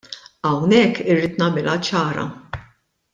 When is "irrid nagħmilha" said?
1.11-1.75